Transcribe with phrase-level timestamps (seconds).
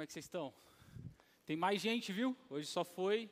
[0.00, 0.50] Como é que vocês estão?
[1.44, 2.34] Tem mais gente, viu?
[2.48, 3.28] Hoje só foi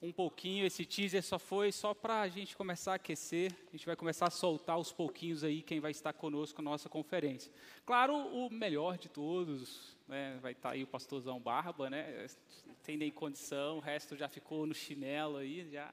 [0.00, 3.52] um pouquinho, esse teaser só foi só para a gente começar a aquecer.
[3.66, 6.88] A gente vai começar a soltar aos pouquinhos aí quem vai estar conosco na nossa
[6.88, 7.50] conferência.
[7.84, 12.28] Claro, o melhor de todos, né, vai estar aí o pastorzão Barba, né?
[12.64, 15.92] Não tem nem condição, o resto já ficou no chinelo aí, já.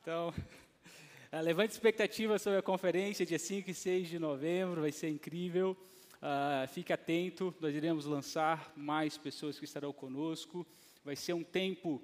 [0.00, 0.32] Então,
[1.44, 5.76] levante expectativa sobre a conferência dia 5 e 6 de novembro, vai ser incrível.
[6.16, 10.66] Uh, fique atento, nós iremos lançar mais pessoas que estarão conosco.
[11.04, 12.02] Vai ser um tempo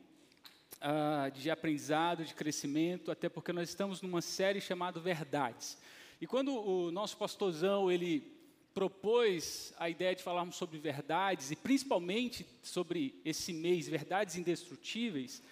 [0.79, 5.79] uh, de aprendizado, de crescimento, até porque nós estamos numa série chamada Verdades.
[6.21, 8.33] E quando o nosso pastorzão ele
[8.75, 15.43] propôs a ideia de falarmos sobre verdades e principalmente sobre esse mês verdades indestrutíveis,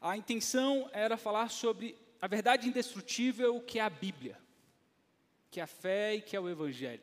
[0.00, 4.38] a intenção era falar sobre a verdade indestrutível que é a Bíblia,
[5.50, 7.02] que é a fé e que é o Evangelho.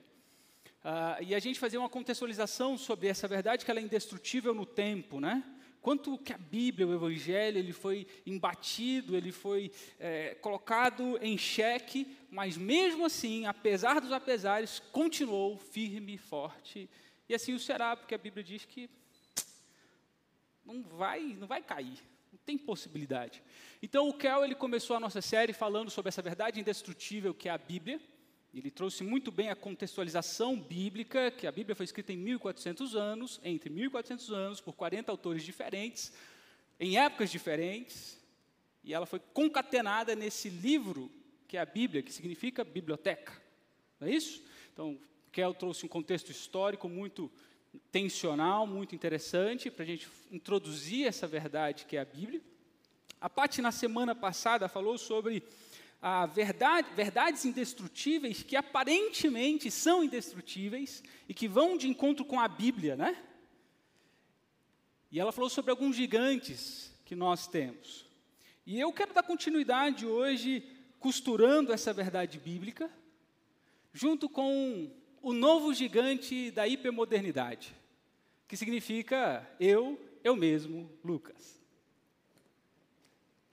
[0.85, 4.67] Uh, e a gente fazer uma contextualização sobre essa verdade que ela é indestrutível no
[4.67, 5.43] tempo, né?
[5.81, 12.15] Quanto que a Bíblia, o Evangelho, ele foi embatido, ele foi é, colocado em xeque,
[12.29, 16.87] mas mesmo assim, apesar dos apesares, continuou firme e forte.
[17.27, 18.87] E assim o será, porque a Bíblia diz que
[20.63, 21.97] não vai, não vai cair,
[22.31, 23.41] não tem possibilidade.
[23.81, 27.51] Então o Kel ele começou a nossa série falando sobre essa verdade indestrutível que é
[27.51, 27.99] a Bíblia.
[28.55, 33.37] Ele trouxe muito bem a contextualização bíblica, que a Bíblia foi escrita em 1400 anos,
[33.43, 36.13] entre 1400 anos, por 40 autores diferentes,
[36.79, 38.17] em épocas diferentes,
[38.81, 41.11] e ela foi concatenada nesse livro
[41.49, 43.33] que é a Bíblia, que significa biblioteca.
[43.99, 44.41] Não é isso?
[44.71, 44.97] Então,
[45.33, 47.29] Kel trouxe um contexto histórico muito
[47.91, 52.41] tensional, muito interessante, para a gente introduzir essa verdade que é a Bíblia.
[53.19, 55.43] A Paty, na semana passada, falou sobre
[56.07, 62.47] ah, verdade, verdades indestrutíveis que aparentemente são indestrutíveis e que vão de encontro com a
[62.47, 63.17] Bíblia, né?
[65.11, 68.05] E ela falou sobre alguns gigantes que nós temos.
[68.67, 70.63] E eu quero dar continuidade hoje
[70.99, 72.87] costurando essa verdade bíblica
[73.91, 77.75] junto com o novo gigante da hipermodernidade,
[78.47, 81.59] que significa eu, eu mesmo, Lucas.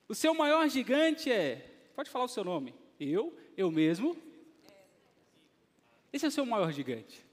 [0.06, 2.74] O seu maior gigante é Pode falar o seu nome.
[2.98, 4.16] Eu, eu mesmo.
[6.12, 7.24] Esse é o seu maior gigante.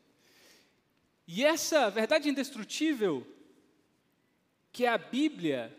[1.28, 3.26] E essa verdade indestrutível,
[4.72, 5.76] que é a Bíblia,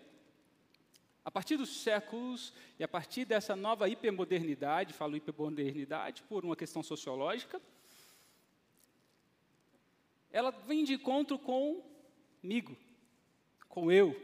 [1.25, 6.83] a partir dos séculos e a partir dessa nova hipermodernidade, falo hipermodernidade por uma questão
[6.83, 7.61] sociológica,
[10.33, 12.77] ela vem de encontro comigo,
[13.69, 14.15] com eu.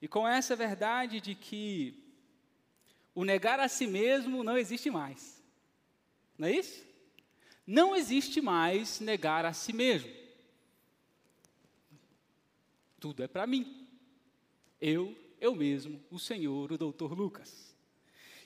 [0.00, 2.07] E com essa verdade de que
[3.18, 5.42] o negar a si mesmo não existe mais.
[6.38, 6.86] Não é isso?
[7.66, 10.08] Não existe mais negar a si mesmo.
[13.00, 13.88] Tudo é para mim.
[14.80, 17.74] Eu, eu mesmo, o Senhor, o doutor Lucas.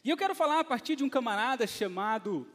[0.02, 2.48] E eu quero falar a partir de um camarada chamado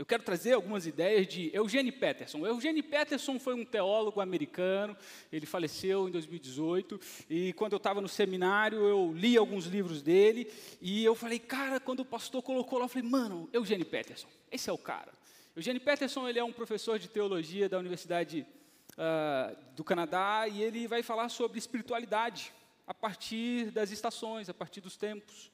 [0.00, 2.46] eu quero trazer algumas ideias de Eugene Peterson.
[2.46, 4.96] Eugene Peterson foi um teólogo americano,
[5.30, 10.50] ele faleceu em 2018, e quando eu estava no seminário, eu li alguns livros dele,
[10.80, 14.70] e eu falei, cara, quando o pastor colocou lá, eu falei, mano, Eugene Peterson, esse
[14.70, 15.12] é o cara.
[15.54, 18.46] Eugene Peterson, ele é um professor de teologia da Universidade
[18.92, 22.54] uh, do Canadá, e ele vai falar sobre espiritualidade,
[22.86, 25.52] a partir das estações, a partir dos tempos.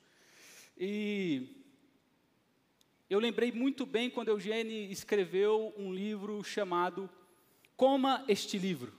[0.78, 1.66] E
[3.09, 7.09] eu lembrei muito bem quando Eugênio escreveu um livro chamado
[7.77, 8.93] Coma este livro.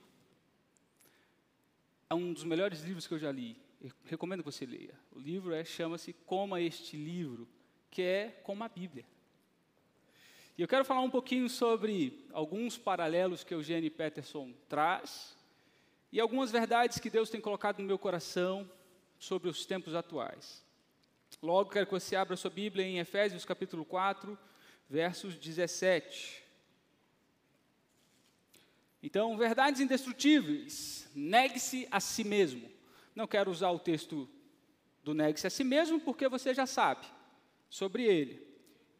[2.10, 3.58] É um dos melhores livros que eu já li.
[3.82, 4.98] Eu recomendo que você leia.
[5.12, 7.48] O livro é, chama-se Coma este livro,
[7.92, 9.06] que é como a Bíblia.
[10.58, 15.38] E eu quero falar um pouquinho sobre alguns paralelos que Eugênio Peterson traz
[16.12, 18.70] e algumas verdades que Deus tem colocado no meu coração
[19.20, 20.66] sobre os tempos atuais.
[21.42, 24.38] Logo, quero que você abra sua Bíblia em Efésios capítulo 4,
[24.90, 26.44] versos 17.
[29.04, 32.68] Então, verdades indestrutíveis, negue-se a si mesmo.
[33.14, 34.28] Não quero usar o texto
[35.04, 37.06] do negue-se a si mesmo, porque você já sabe
[37.70, 38.46] sobre ele.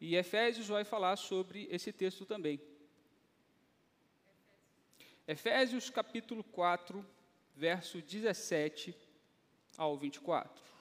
[0.00, 2.60] E Efésios vai falar sobre esse texto também.
[5.26, 7.04] Efésios capítulo 4,
[7.56, 8.94] verso 17
[9.76, 10.77] ao 24.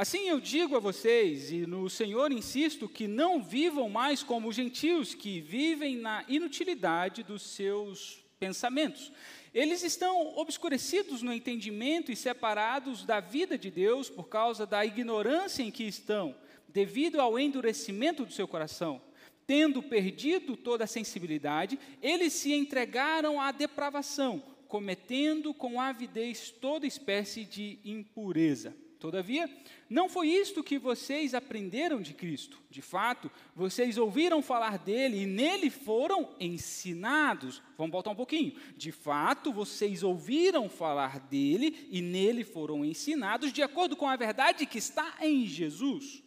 [0.00, 4.56] Assim eu digo a vocês, e no Senhor insisto, que não vivam mais como os
[4.56, 9.12] gentios, que vivem na inutilidade dos seus pensamentos.
[9.52, 15.62] Eles estão obscurecidos no entendimento e separados da vida de Deus por causa da ignorância
[15.62, 16.34] em que estão,
[16.66, 19.02] devido ao endurecimento do seu coração.
[19.46, 27.44] Tendo perdido toda a sensibilidade, eles se entregaram à depravação, cometendo com avidez toda espécie
[27.44, 28.74] de impureza.
[29.00, 29.48] Todavia,
[29.88, 32.60] não foi isto que vocês aprenderam de Cristo.
[32.68, 37.62] De fato, vocês ouviram falar dele e nele foram ensinados.
[37.78, 38.52] Vamos voltar um pouquinho.
[38.76, 44.66] De fato, vocês ouviram falar dele e nele foram ensinados, de acordo com a verdade
[44.66, 46.22] que está em Jesus.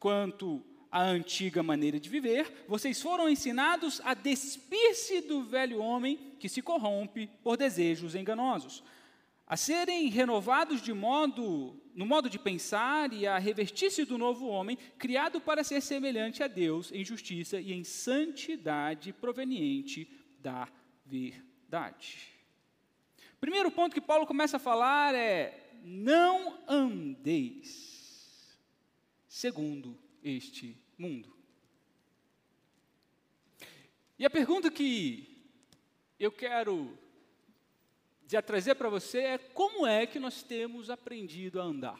[0.00, 0.60] Quanto
[0.90, 6.62] à antiga maneira de viver, vocês foram ensinados a despir-se do velho homem que se
[6.62, 8.82] corrompe por desejos enganosos
[9.48, 14.76] a serem renovados de modo, no modo de pensar e a revestir-se do novo homem,
[14.98, 20.06] criado para ser semelhante a Deus em justiça e em santidade proveniente
[20.38, 20.68] da
[21.06, 22.18] verdade.
[23.40, 28.54] Primeiro ponto que Paulo começa a falar é: não andeis
[29.26, 31.34] segundo este mundo.
[34.18, 35.26] E a pergunta que
[36.20, 36.98] eu quero
[38.28, 41.98] de trazer para você é como é que nós temos aprendido a andar.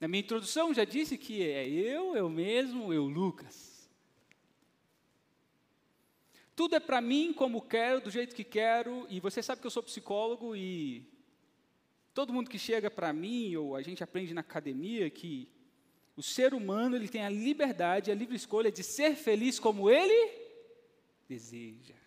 [0.00, 3.86] Na minha introdução já disse que é eu, eu mesmo, eu, Lucas.
[6.56, 9.70] Tudo é para mim como quero, do jeito que quero, e você sabe que eu
[9.70, 11.06] sou psicólogo e
[12.14, 15.50] todo mundo que chega para mim, ou a gente aprende na academia, que
[16.16, 20.32] o ser humano ele tem a liberdade, a livre escolha de ser feliz como ele
[21.28, 22.03] deseja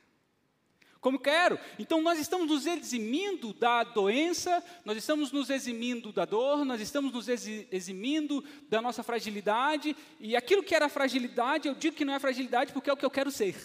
[1.07, 1.57] como quero.
[1.79, 7.13] Então nós estamos nos eximindo da doença, nós estamos nos eximindo da dor, nós estamos
[7.13, 12.19] nos eximindo da nossa fragilidade, e aquilo que era fragilidade, eu digo que não é
[12.19, 13.55] fragilidade porque é o que eu quero ser.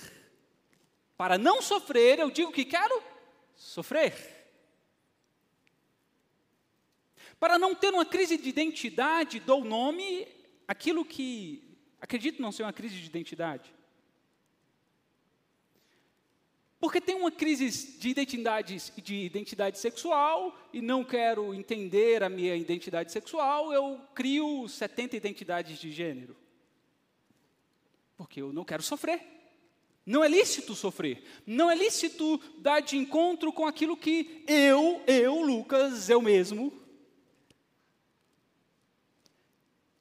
[1.17, 3.03] Para não sofrer, eu digo que quero
[3.57, 4.15] sofrer.
[7.41, 10.29] Para não ter uma crise de identidade, dou nome
[10.69, 13.75] aquilo que acredito não ser uma crise de identidade.
[16.83, 22.57] Porque tem uma crise de identidade, de identidade sexual e não quero entender a minha
[22.57, 26.37] identidade sexual, eu crio 70 identidades de gênero.
[28.17, 29.23] Porque eu não quero sofrer.
[30.05, 31.23] Não é lícito sofrer.
[31.47, 36.73] Não é lícito dar de encontro com aquilo que eu, eu, Lucas, eu mesmo,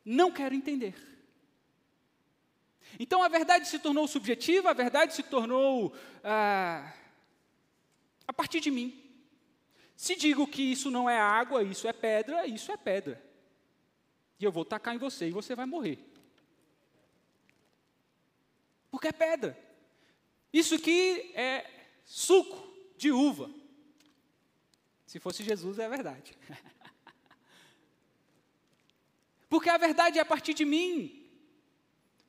[0.03, 1.10] não quero entender.
[2.99, 5.93] Então a verdade se tornou subjetiva, a verdade se tornou
[6.23, 6.93] ah,
[8.27, 8.97] a partir de mim.
[9.95, 13.23] Se digo que isso não é água, isso é pedra, isso é pedra.
[14.39, 15.99] E eu vou tacar em você e você vai morrer.
[18.89, 19.57] Porque é pedra.
[20.51, 21.69] Isso aqui é
[22.03, 22.67] suco
[22.97, 23.49] de uva.
[25.05, 26.37] Se fosse Jesus, é verdade.
[29.49, 31.20] Porque a verdade é a partir de mim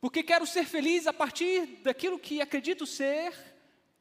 [0.03, 3.33] porque quero ser feliz a partir daquilo que acredito ser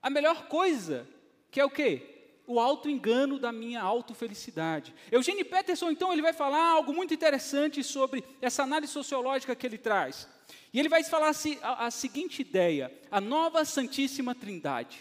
[0.02, 1.08] a melhor coisa,
[1.52, 2.32] que é o quê?
[2.48, 4.96] O auto-engano da minha autofelicidade.
[5.12, 9.78] Eugênio Peterson, então, ele vai falar algo muito interessante sobre essa análise sociológica que ele
[9.78, 10.28] traz.
[10.74, 14.98] E ele vai falar a, a seguinte ideia: a nova Santíssima Trindade.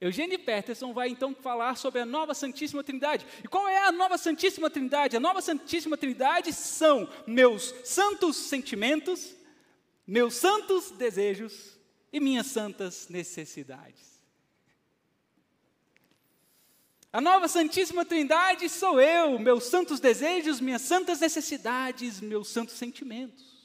[0.00, 3.26] Eugênio Peterson vai então falar sobre a nova Santíssima Trindade.
[3.42, 5.16] E qual é a nova Santíssima Trindade?
[5.16, 9.34] A nova Santíssima Trindade são meus santos sentimentos,
[10.08, 11.78] meus santos desejos
[12.10, 14.18] e minhas santas necessidades.
[17.12, 23.58] A nova Santíssima Trindade sou eu, meus santos desejos, minhas santas necessidades, meus santos sentimentos.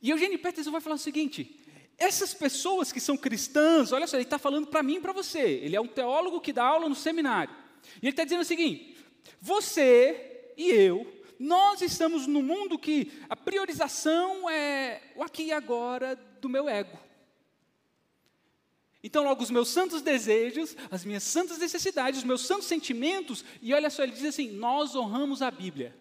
[0.00, 1.60] E Eugênio Peterson vai falar o seguinte:
[1.98, 5.40] essas pessoas que são cristãs, olha só, ele está falando para mim e para você.
[5.40, 7.54] Ele é um teólogo que dá aula no seminário.
[7.96, 8.96] E ele está dizendo o seguinte:
[9.42, 16.16] você e eu nós estamos num mundo que a priorização é o aqui e agora
[16.40, 16.98] do meu ego.
[19.02, 23.72] Então, logo, os meus santos desejos, as minhas santas necessidades, os meus santos sentimentos, e
[23.72, 25.94] olha só, ele diz assim: nós honramos a Bíblia,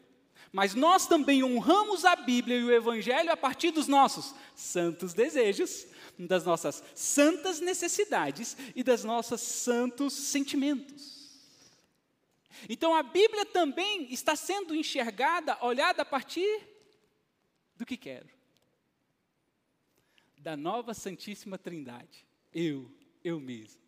[0.52, 5.86] mas nós também honramos a Bíblia e o Evangelho a partir dos nossos santos desejos,
[6.18, 11.15] das nossas santas necessidades e das nossos santos sentimentos.
[12.70, 16.62] Então a Bíblia também está sendo enxergada, olhada a partir
[17.76, 18.30] do que quero.
[20.38, 22.26] Da nova Santíssima Trindade.
[22.54, 22.92] Eu,
[23.24, 23.82] eu mesmo,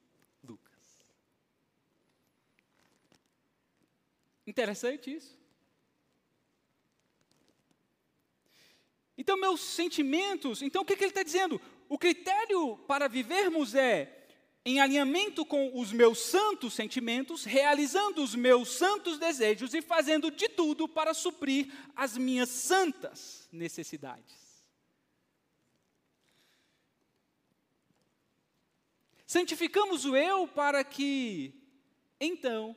[0.43, 0.99] Lucas.
[4.45, 5.37] Interessante isso.
[9.17, 11.59] Então, meus sentimentos, então o que, que ele está dizendo?
[11.89, 14.16] O critério para vivermos é
[14.67, 20.49] em alinhamento com os meus santos sentimentos, realizando os meus santos desejos e fazendo de
[20.49, 24.67] tudo para suprir as minhas santas necessidades.
[29.25, 31.53] Santificamos o eu para que,
[32.19, 32.75] então,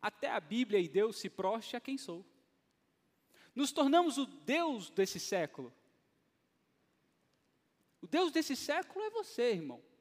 [0.00, 2.24] até a Bíblia e Deus se proste a quem sou.
[3.54, 5.74] Nos tornamos o Deus desse século.
[8.00, 9.91] O Deus desse século é você, irmão.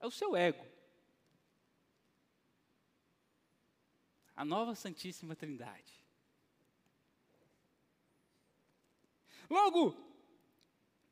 [0.00, 0.64] É o seu ego.
[4.34, 6.04] A nova Santíssima Trindade.
[9.48, 10.05] Logo,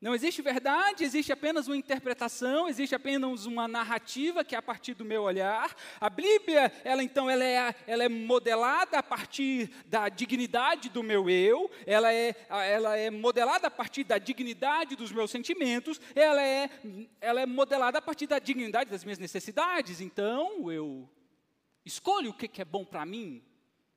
[0.05, 4.93] não existe verdade, existe apenas uma interpretação, existe apenas uma narrativa que é a partir
[4.93, 5.75] do meu olhar.
[5.99, 11.31] A Bíblia, ela então, ela é, ela é modelada a partir da dignidade do meu
[11.31, 16.69] eu, ela é, ela é modelada a partir da dignidade dos meus sentimentos, ela é,
[17.19, 20.03] ela é modelada a partir da dignidade das minhas necessidades.
[20.03, 21.09] Então, eu
[21.83, 23.43] escolho o que é bom para mim.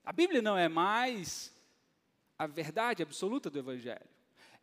[0.05, 1.53] A Bíblia não é mais
[2.39, 4.16] a verdade absoluta do Evangelho.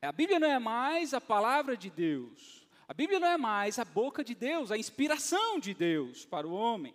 [0.05, 2.67] A Bíblia não é mais a palavra de Deus.
[2.87, 6.53] A Bíblia não é mais a boca de Deus, a inspiração de Deus para o
[6.53, 6.95] homem.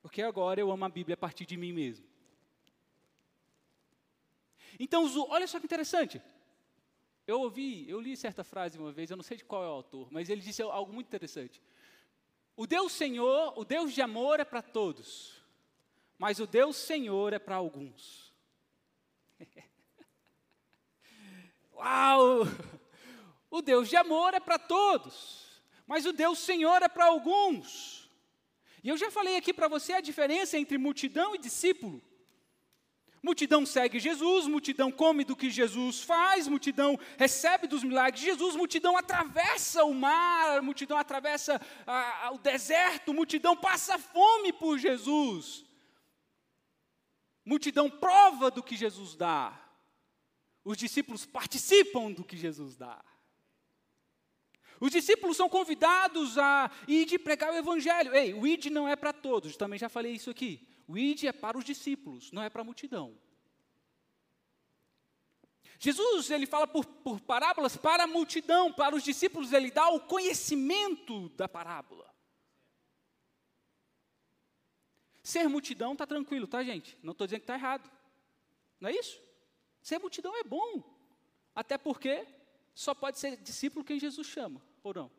[0.00, 2.06] Porque agora eu amo a Bíblia a partir de mim mesmo.
[4.78, 6.20] Então, olha só que interessante.
[7.26, 9.70] Eu ouvi, eu li certa frase uma vez, eu não sei de qual é o
[9.70, 11.60] autor, mas ele disse algo muito interessante.
[12.56, 15.42] O Deus Senhor, o Deus de amor é para todos,
[16.18, 18.32] mas o Deus Senhor é para alguns.
[21.84, 22.48] Uau!
[23.50, 28.10] O Deus de amor é para todos, mas o Deus Senhor é para alguns.
[28.82, 32.02] E eu já falei aqui para você a diferença entre multidão e discípulo.
[33.22, 38.56] Multidão segue Jesus, multidão come do que Jesus faz, multidão recebe dos milagres de Jesus,
[38.56, 41.60] multidão atravessa o mar, multidão atravessa
[42.32, 45.64] o deserto, multidão passa fome por Jesus.
[47.44, 49.63] Multidão prova do que Jesus dá.
[50.64, 53.04] Os discípulos participam do que Jesus dá.
[54.80, 58.14] Os discípulos são convidados a ir de pregar o evangelho.
[58.14, 60.66] Ei, o id não é para todos, também já falei isso aqui.
[60.86, 63.16] O id é para os discípulos, não é para a multidão.
[65.78, 70.00] Jesus, ele fala por, por parábolas para a multidão, para os discípulos ele dá o
[70.00, 72.12] conhecimento da parábola.
[75.22, 76.98] Ser multidão está tranquilo, tá gente?
[77.02, 77.90] Não estou dizendo que está errado.
[78.80, 79.20] Não é isso?
[79.84, 80.82] Ser multidão é bom.
[81.54, 82.26] Até porque
[82.74, 85.10] só pode ser discípulo quem Jesus chama, ou não?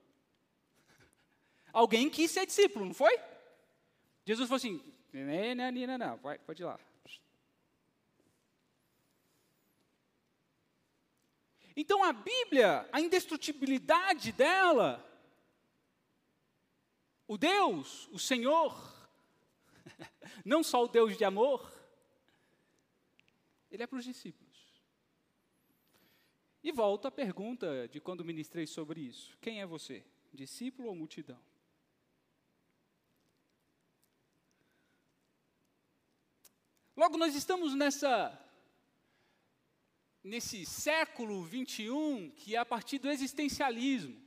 [1.71, 3.15] Alguém quis ser discípulo, não foi?
[4.25, 4.81] Jesus falou assim:
[5.13, 6.79] não, não, não, não, vai, pode ir lá.
[11.77, 15.05] Então a Bíblia, a indestrutibilidade dela,
[17.27, 18.73] o Deus, o Senhor,
[20.43, 21.71] não só o Deus de amor,
[23.69, 24.44] ele é para os discípulos.
[26.65, 30.03] E volto à pergunta de quando ministrei sobre isso: quem é você,
[30.33, 31.39] discípulo ou multidão?
[36.97, 38.35] Logo, nós estamos nessa
[40.23, 44.19] nesse século 21 que é a partir do existencialismo.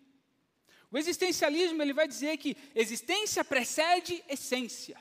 [0.93, 4.97] O existencialismo ele vai dizer que existência precede essência.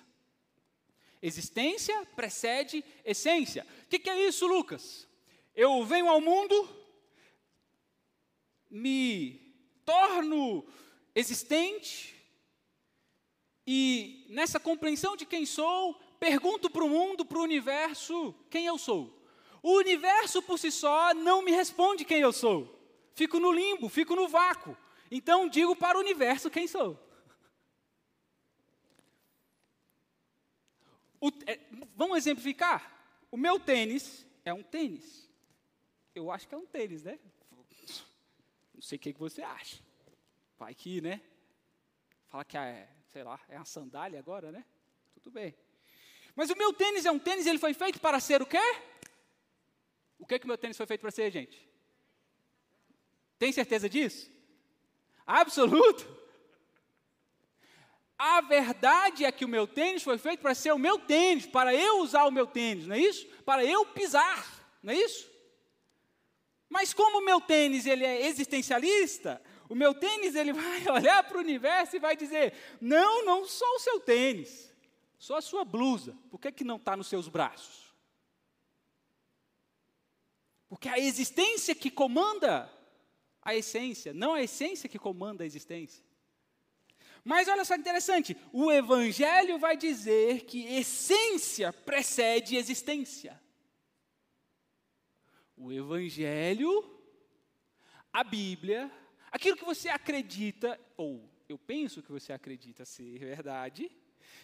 [1.22, 3.64] Existência precede essência.
[3.84, 5.08] O que, que é isso, Lucas?
[5.56, 6.77] Eu venho ao mundo,
[8.70, 9.40] me
[9.86, 10.66] torno
[11.16, 12.18] existente
[13.66, 18.78] e nessa compreensão de quem sou, pergunto para o mundo, para o universo, quem eu
[18.78, 19.14] sou.
[19.62, 22.78] O universo por si só não me responde quem eu sou.
[23.14, 24.78] Fico no limbo, fico no vácuo.
[25.12, 26.98] Então digo para o universo quem sou.
[31.20, 31.60] O, é,
[31.96, 32.96] vamos exemplificar?
[33.30, 35.30] O meu tênis é um tênis.
[36.16, 37.20] Eu acho que é um tênis, né?
[38.78, 39.84] Não sei o que, que você acha.
[40.60, 41.20] Vai que, né?
[42.28, 44.64] Fala que é, sei lá, é uma sandália agora, né?
[45.16, 45.58] Tudo bem.
[46.36, 48.62] Mas o meu tênis é um tênis, ele foi feito para ser o quê?
[50.20, 51.68] O que que o meu tênis foi feito para ser, gente?
[53.40, 54.30] Tem certeza disso?
[55.26, 56.16] Absoluto.
[58.16, 61.74] A verdade é que o meu tênis foi feito para ser o meu tênis, para
[61.74, 63.26] eu usar o meu tênis, não é isso?
[63.44, 65.28] Para eu pisar, não é isso?
[66.70, 71.38] Mas como o meu tênis ele é existencialista, o meu tênis ele vai olhar para
[71.38, 74.74] o universo e vai dizer: não, não sou o seu tênis,
[75.18, 76.18] sou a sua blusa.
[76.30, 77.88] Por que, que não está nos seus braços?
[80.70, 82.72] Porque a existência que comanda
[83.42, 86.04] a essência, não a essência que comanda a existência.
[87.24, 93.42] Mas olha só que interessante, o Evangelho vai dizer que essência precede existência.
[95.58, 96.72] O Evangelho,
[98.14, 98.92] a Bíblia,
[99.32, 103.92] aquilo que você acredita, ou eu penso que você acredita ser verdade,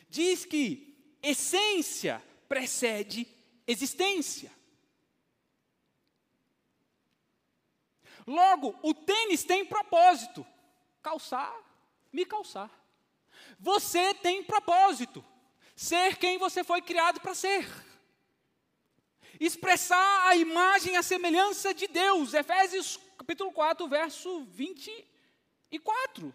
[0.10, 3.27] diz que essência precede
[3.67, 4.51] existência.
[8.25, 10.46] Logo, o tênis tem propósito:
[11.01, 11.55] calçar,
[12.12, 12.72] me calçar.
[13.60, 15.24] Você tem propósito:
[15.75, 17.67] ser quem você foi criado para ser.
[19.40, 22.34] Expressar a imagem a semelhança de Deus.
[22.34, 26.34] Efésios capítulo 4, verso 24.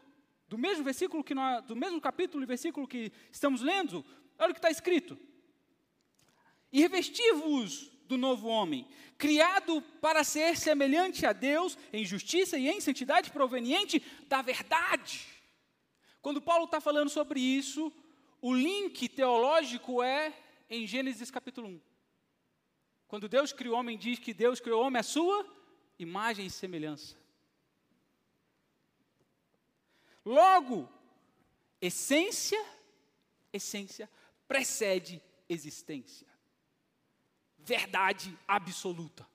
[0.48, 4.04] Do mesmo versículo que nós, do mesmo capítulo e versículo que estamos lendo,
[4.38, 5.18] olha o que está escrito.
[6.72, 12.80] E revesti-vos do novo homem, criado para ser semelhante a Deus em justiça e em
[12.80, 15.26] santidade proveniente da verdade.
[16.20, 17.92] Quando Paulo está falando sobre isso,
[18.40, 20.32] o link teológico é
[20.68, 21.87] em Gênesis capítulo 1.
[23.08, 25.44] Quando Deus criou o homem, diz que Deus criou o homem à sua
[25.98, 27.16] imagem e semelhança.
[30.24, 30.88] Logo,
[31.80, 32.62] essência,
[33.52, 34.08] essência
[34.46, 36.28] precede existência
[37.68, 39.28] verdade absoluta.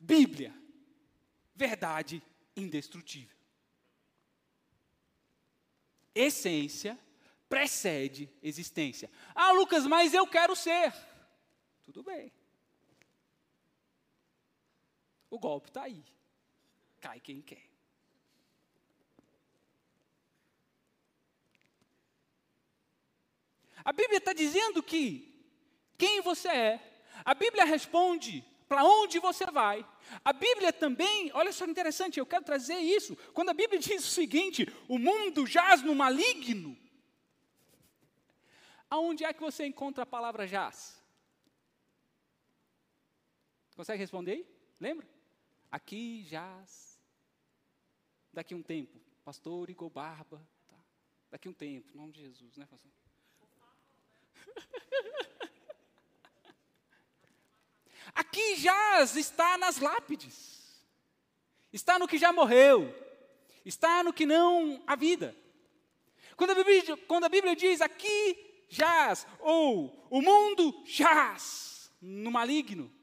[0.00, 0.52] Bíblia,
[1.54, 2.20] verdade
[2.56, 3.36] indestrutível.
[6.12, 6.98] Essência
[7.48, 9.08] precede existência.
[9.32, 10.92] Ah, Lucas, mas eu quero ser.
[11.86, 12.32] Tudo bem.
[15.30, 16.04] O golpe está aí.
[17.00, 17.64] Cai quem quer.
[23.84, 25.32] A Bíblia está dizendo que
[25.96, 27.00] quem você é.
[27.24, 29.86] A Bíblia responde para onde você vai.
[30.24, 33.16] A Bíblia também, olha só que interessante, eu quero trazer isso.
[33.32, 36.76] Quando a Bíblia diz o seguinte: o mundo jaz no maligno.
[38.90, 41.00] Aonde é que você encontra a palavra jaz?
[43.76, 44.44] Consegue responder aí?
[44.80, 45.06] Lembra?
[45.70, 46.98] Aqui jaz.
[48.32, 50.44] Daqui um tempo, pastor Igor Barba.
[50.66, 50.76] Tá.
[51.30, 52.90] Daqui um tempo, em nome de Jesus, né, pastor?
[58.14, 60.86] Aqui jaz está nas lápides,
[61.70, 62.94] está no que já morreu,
[63.64, 65.36] está no que não há vida.
[66.36, 72.95] Quando a Bíblia, quando a Bíblia diz aqui jaz, ou o mundo jaz no maligno.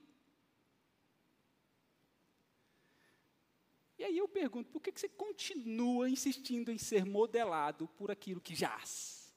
[4.03, 8.53] E aí eu pergunto, por que você continua insistindo em ser modelado por aquilo que
[8.53, 9.33] jaz?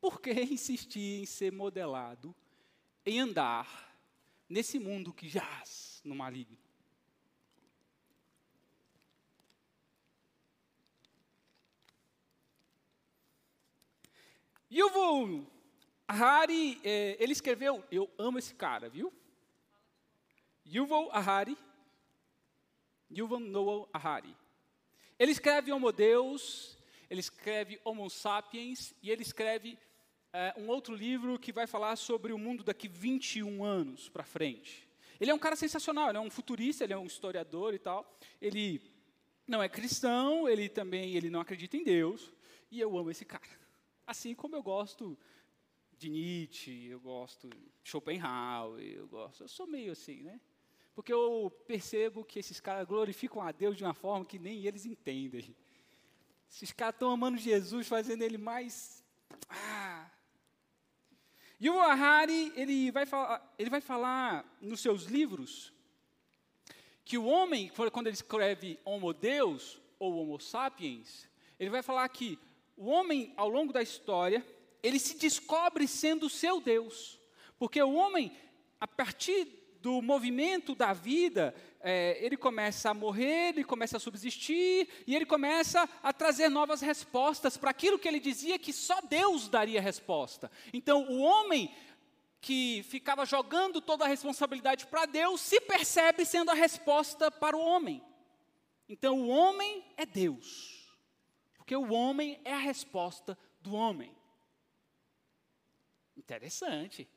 [0.00, 2.34] Por que insistir em ser modelado,
[3.06, 3.96] em andar
[4.48, 6.58] nesse mundo que jaz no maligno?
[14.68, 15.53] Yuval
[16.06, 19.12] Harari, é, ele escreveu, eu amo esse cara, viu?
[20.66, 21.56] Yuval Harari,
[23.10, 24.36] Yuval Noah Harari.
[25.18, 26.76] Ele escreve Homo Deus,
[27.08, 29.78] ele escreve Homo Sapiens e ele escreve
[30.32, 34.88] é, um outro livro que vai falar sobre o mundo daqui 21 anos para frente.
[35.20, 38.18] Ele é um cara sensacional, ele é um futurista, ele é um historiador e tal.
[38.40, 38.80] Ele
[39.46, 42.32] não é cristão, ele também ele não acredita em Deus,
[42.70, 43.42] e eu amo esse cara.
[44.06, 45.16] Assim como eu gosto
[45.98, 50.40] de Nietzsche, eu gosto de Schopenhauer, eu gosto, eu sou meio assim, né?
[50.94, 54.86] Porque eu percebo que esses caras glorificam a Deus de uma forma que nem eles
[54.86, 55.56] entendem.
[56.50, 59.02] Esses caras estão amando Jesus, fazendo ele mais.
[59.48, 60.08] Ah,
[61.64, 65.72] e o Harari, ele vai, falar, ele vai falar nos seus livros
[67.04, 71.28] que o homem, quando ele escreve Homo Deus ou Homo Sapiens,
[71.58, 72.38] ele vai falar que
[72.76, 74.44] o homem, ao longo da história,
[74.84, 77.18] ele se descobre sendo seu Deus.
[77.58, 78.36] Porque o homem,
[78.78, 79.48] a partir
[79.80, 85.24] do movimento da vida, é, ele começa a morrer, ele começa a subsistir, e ele
[85.24, 90.50] começa a trazer novas respostas para aquilo que ele dizia que só Deus daria resposta.
[90.70, 91.74] Então, o homem
[92.42, 97.60] que ficava jogando toda a responsabilidade para Deus se percebe sendo a resposta para o
[97.60, 98.02] homem.
[98.86, 100.94] Então, o homem é Deus,
[101.56, 104.13] porque o homem é a resposta do homem.
[106.24, 107.08] Interessante,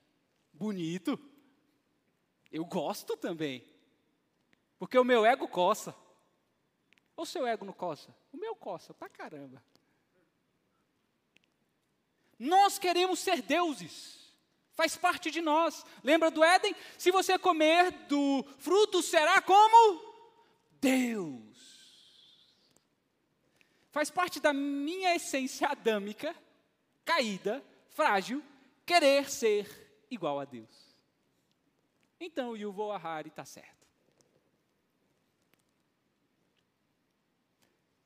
[0.51, 1.17] bonito.
[2.51, 3.63] Eu gosto também.
[4.77, 5.95] Porque o meu ego coça.
[7.15, 8.13] Ou seu ego não coça?
[8.31, 9.63] O meu coça, pra caramba.
[12.37, 14.17] Nós queremos ser deuses.
[14.73, 15.85] Faz parte de nós.
[16.03, 16.75] Lembra do Éden?
[16.97, 20.03] Se você comer do fruto, será como
[20.79, 21.57] Deus.
[23.89, 26.35] Faz parte da minha essência adâmica,
[27.03, 28.43] caída, frágil,
[28.87, 30.95] querer ser igual a Deus.
[32.19, 33.85] Então, o Yuval Harari está certo.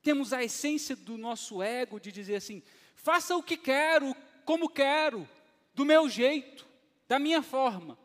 [0.02, 2.63] Temos a essência do nosso ego de dizer assim:
[2.96, 5.30] faça o que quero, como quero,
[5.76, 6.67] do meu jeito,
[7.08, 7.98] da minha forma.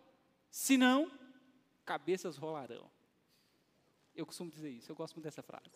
[0.51, 1.11] Senão,
[1.85, 2.89] cabeças rolarão.
[4.15, 5.71] Eu costumo dizer isso, eu gosto muito dessa frase.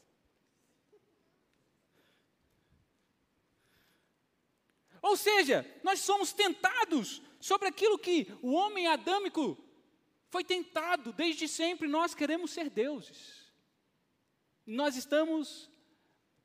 [5.03, 9.57] Ou seja, nós somos tentados sobre aquilo que o homem adâmico
[10.29, 11.89] foi tentado desde sempre.
[11.89, 13.51] Nós queremos ser deuses.
[14.67, 15.71] Nós estamos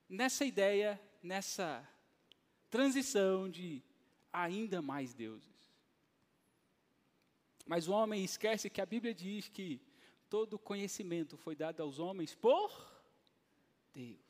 [0.07, 1.87] nessa ideia, nessa
[2.69, 3.83] transição de
[4.31, 5.53] ainda mais deuses.
[7.65, 9.81] Mas o homem esquece que a Bíblia diz que
[10.29, 12.69] todo conhecimento foi dado aos homens por
[13.93, 14.24] Deus.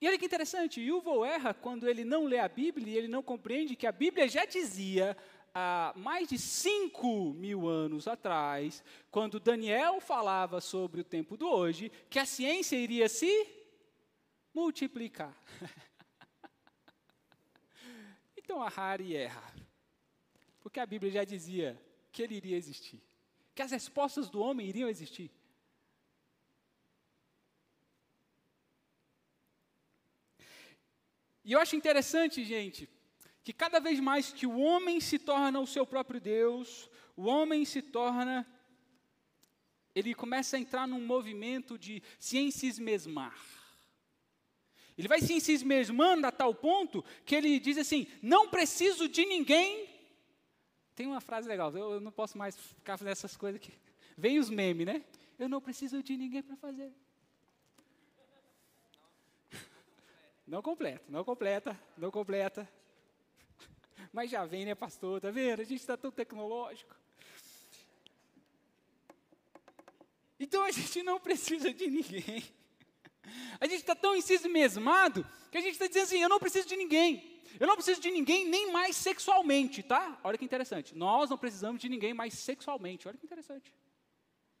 [0.00, 3.22] E olha que interessante, Yuval erra quando ele não lê a Bíblia e ele não
[3.22, 5.16] compreende que a Bíblia já dizia
[5.54, 11.90] há mais de cinco mil anos atrás, quando Daniel falava sobre o tempo do hoje,
[12.10, 13.48] que a ciência iria se
[14.52, 15.34] multiplicar.
[18.36, 19.54] então a Harry erra,
[20.60, 21.82] porque a Bíblia já dizia
[22.12, 23.02] que ele iria existir,
[23.54, 25.30] que as respostas do homem iriam existir.
[31.46, 32.86] E eu acho interessante, gente,
[33.44, 37.64] que cada vez mais que o homem se torna o seu próprio Deus, o homem
[37.64, 38.46] se torna,
[39.94, 43.40] ele começa a entrar num movimento de se ensismesmar.
[44.98, 49.88] Ele vai se ensismesmando a tal ponto que ele diz assim: não preciso de ninguém
[50.96, 53.72] tem uma frase legal, eu, eu não posso mais ficar fazendo essas coisas aqui.
[54.16, 55.04] Vem os memes, né?
[55.38, 56.90] Eu não preciso de ninguém para fazer.
[60.46, 62.68] Não completa, não completa, não completa.
[64.12, 65.20] Mas já vem, né, pastor?
[65.20, 65.60] Tá vendo?
[65.60, 66.94] A gente está tão tecnológico.
[70.38, 72.44] Então a gente não precisa de ninguém.
[73.60, 74.12] A gente está tão
[74.48, 77.42] mesmado que a gente está dizendo assim: eu não preciso de ninguém.
[77.58, 80.20] Eu não preciso de ninguém nem mais sexualmente, tá?
[80.22, 80.94] Olha que interessante.
[80.94, 83.08] Nós não precisamos de ninguém mais sexualmente.
[83.08, 83.74] Olha que interessante.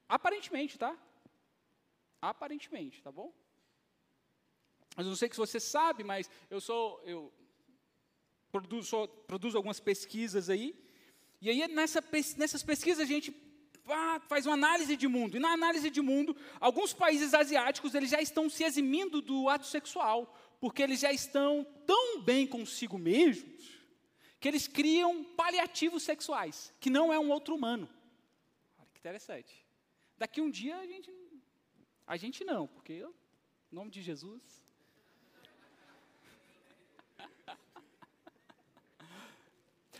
[0.08, 0.96] Aparentemente, tá?
[2.20, 3.32] Aparentemente, tá bom?
[4.96, 7.32] Mas não sei se você sabe, mas eu sou eu
[8.50, 10.74] produzo, sou, produzo algumas pesquisas aí.
[11.40, 12.02] E aí nessa,
[12.36, 13.34] nessas pesquisas a gente
[14.26, 15.36] faz uma análise de mundo.
[15.36, 19.66] E na análise de mundo, alguns países asiáticos eles já estão se eximindo do ato
[19.66, 23.78] sexual porque eles já estão tão bem consigo mesmos,
[24.40, 27.88] que eles criam paliativos sexuais, que não é um outro humano.
[28.78, 29.66] Olha que interessante.
[30.16, 31.12] Daqui um dia a gente.
[32.06, 34.42] A gente não, porque, em nome de Jesus,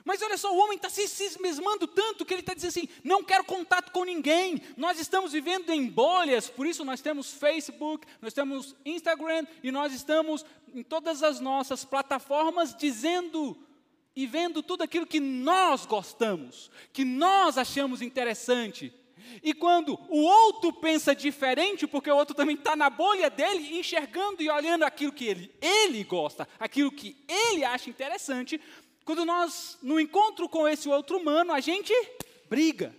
[0.06, 3.24] Mas olha só, o homem está se cismando tanto que ele está dizendo assim: não
[3.24, 4.62] quero contato com ninguém.
[4.76, 9.92] Nós estamos vivendo em bolhas, por isso nós temos Facebook, nós temos Instagram e nós
[9.92, 13.58] estamos em todas as nossas plataformas dizendo
[14.14, 18.94] e vendo tudo aquilo que nós gostamos, que nós achamos interessante.
[19.42, 24.40] E quando o outro pensa diferente, porque o outro também está na bolha dele, enxergando
[24.40, 28.60] e olhando aquilo que ele, ele gosta, aquilo que ele acha interessante,
[29.06, 31.94] quando nós, no encontro com esse outro humano, a gente
[32.50, 32.92] briga.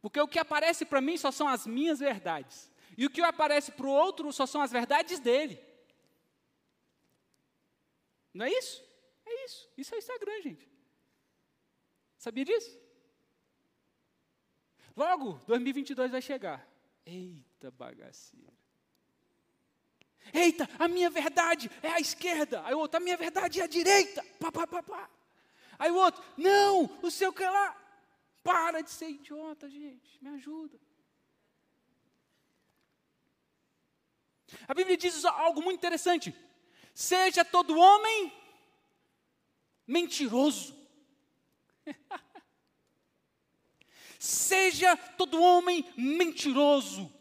[0.00, 2.70] Porque o que aparece para mim só são as minhas verdades.
[2.96, 5.60] E o que aparece para o outro só são as verdades dele.
[8.32, 8.80] Não é isso?
[9.26, 9.68] É isso.
[9.76, 10.70] Isso é o Instagram, gente.
[12.16, 12.78] Sabia disso?
[14.96, 16.64] Logo, 2022 vai chegar.
[17.04, 18.53] Eita bagaceira.
[20.32, 22.62] Eita, a minha verdade é a esquerda.
[22.64, 24.24] Aí o outro, a minha verdade é a direita.
[24.38, 25.10] Pá, pá, pá, pá.
[25.78, 27.76] Aí o outro, não, o seu que lá.
[28.42, 30.18] Para de ser idiota, gente.
[30.22, 30.78] Me ajuda.
[34.68, 36.34] A Bíblia diz algo muito interessante.
[36.94, 38.32] Seja todo homem
[39.86, 40.76] mentiroso.
[44.18, 47.12] Seja todo homem mentiroso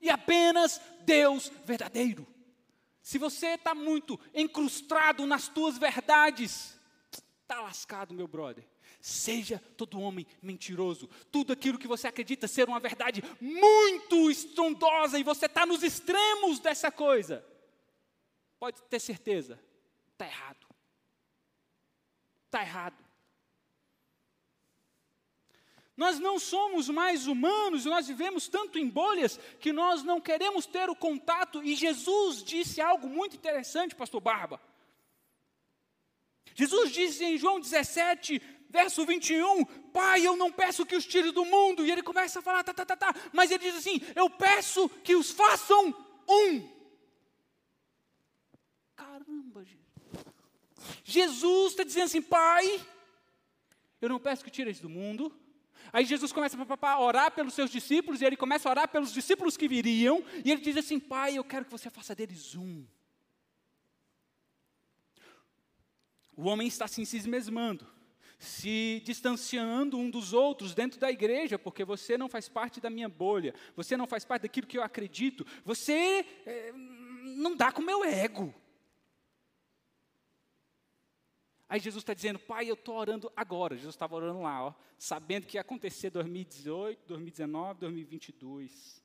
[0.00, 2.33] e apenas Deus verdadeiro.
[3.04, 6.80] Se você está muito encrustado nas tuas verdades,
[7.42, 8.66] está lascado, meu brother.
[8.98, 11.06] Seja todo homem mentiroso.
[11.30, 16.60] Tudo aquilo que você acredita ser uma verdade muito estrondosa e você está nos extremos
[16.60, 17.44] dessa coisa,
[18.58, 19.62] pode ter certeza,
[20.12, 20.66] está errado.
[22.46, 23.03] Está errado.
[25.96, 30.90] Nós não somos mais humanos, nós vivemos tanto em bolhas que nós não queremos ter
[30.90, 31.62] o contato.
[31.62, 34.60] E Jesus disse algo muito interessante, pastor Barba.
[36.54, 41.44] Jesus disse em João 17, verso 21, Pai, eu não peço que os tire do
[41.44, 41.86] mundo.
[41.86, 43.14] E ele começa a falar, tá, tá, tá, tá.
[43.32, 45.94] Mas ele diz assim: Eu peço que os façam
[46.28, 46.74] um.
[48.96, 49.84] Caramba, Jesus.
[51.04, 52.84] Jesus está dizendo assim, Pai,
[54.00, 55.34] eu não peço que tire eles do mundo,
[55.94, 59.56] Aí Jesus começa a orar pelos seus discípulos, e ele começa a orar pelos discípulos
[59.56, 62.84] que viriam, e ele diz assim: Pai, eu quero que você faça deles um.
[66.36, 67.86] O homem está assim se esmesmando,
[68.40, 73.08] se distanciando um dos outros dentro da igreja, porque você não faz parte da minha
[73.08, 76.72] bolha, você não faz parte daquilo que eu acredito, você é,
[77.22, 78.52] não dá com o meu ego.
[81.74, 83.74] Aí Jesus está dizendo, Pai, eu estou orando agora.
[83.74, 89.02] Jesus estava orando lá, ó, sabendo que ia acontecer 2018, 2019, 2022.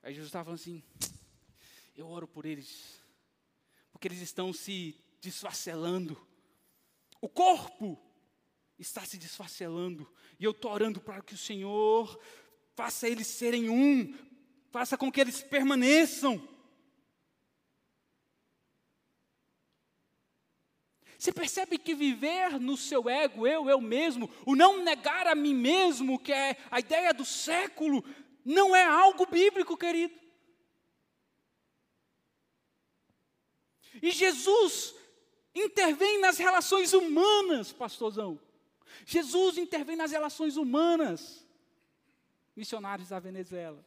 [0.00, 0.84] Aí Jesus estava falando assim:
[1.96, 3.02] Eu oro por eles,
[3.90, 6.16] porque eles estão se desfacelando.
[7.20, 8.00] O corpo
[8.78, 10.08] está se desfacelando.
[10.38, 12.20] E eu estou orando para que o Senhor
[12.76, 14.16] faça eles serem um,
[14.70, 16.40] faça com que eles permaneçam.
[21.20, 25.54] Você percebe que viver no seu ego, eu, eu mesmo, o não negar a mim
[25.54, 28.02] mesmo, que é a ideia do século,
[28.42, 30.18] não é algo bíblico, querido.
[34.02, 34.94] E Jesus
[35.54, 38.40] intervém nas relações humanas, pastorzão.
[39.04, 41.46] Jesus intervém nas relações humanas.
[42.56, 43.84] Missionários da Venezuela.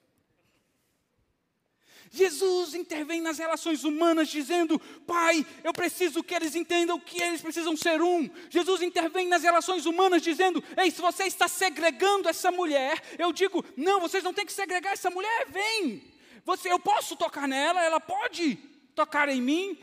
[2.15, 7.75] Jesus intervém nas relações humanas, dizendo: Pai, eu preciso que eles entendam que eles precisam
[7.75, 8.29] ser um.
[8.51, 13.65] Jesus intervém nas relações humanas, dizendo: Ei, se você está segregando essa mulher, eu digo:
[13.75, 16.03] Não, vocês não têm que segregar essa mulher, vem.
[16.45, 18.57] Você, eu posso tocar nela, ela pode
[18.93, 19.75] tocar em mim.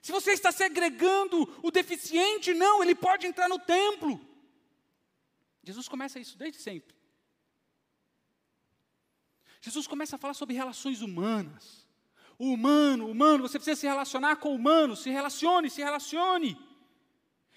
[0.00, 4.18] Se você está segregando o deficiente, não, ele pode entrar no templo.
[5.62, 6.96] Jesus começa isso desde sempre.
[9.64, 11.88] Jesus começa a falar sobre relações humanas.
[12.38, 16.54] O humano, humano, você precisa se relacionar com o humano, se relacione, se relacione.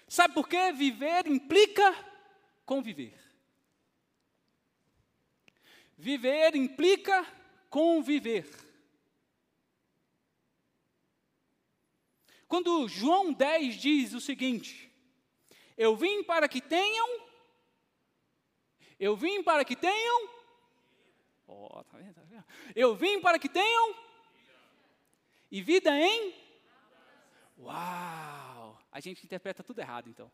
[0.08, 0.72] Sabe por quê?
[0.72, 1.94] Viver implica
[2.64, 3.14] conviver.
[5.98, 7.26] Viver implica
[7.68, 8.48] conviver.
[12.46, 14.90] Quando João 10 diz o seguinte:
[15.76, 17.20] Eu vim para que tenham,
[18.98, 20.37] eu vim para que tenham
[21.48, 22.44] Oh, tá vendo, tá vendo?
[22.76, 23.94] Eu vim para que tenham
[25.50, 26.34] e vida em
[27.58, 28.80] Uau!
[28.92, 30.30] A gente interpreta tudo errado, então.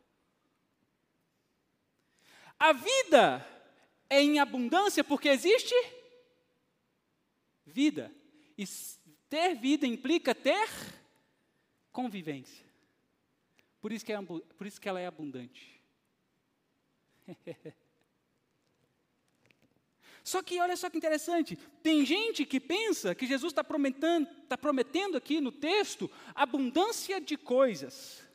[2.59, 3.47] A vida
[4.11, 5.75] é em abundância porque existe
[7.65, 8.13] vida.
[8.59, 8.65] E
[9.29, 10.69] ter vida implica ter
[11.91, 12.65] convivência.
[13.81, 15.81] Por isso que, é, por isso que ela é abundante.
[20.25, 24.57] Só que olha só que interessante, tem gente que pensa que Jesus está prometendo, tá
[24.57, 28.27] prometendo aqui no texto abundância de coisas.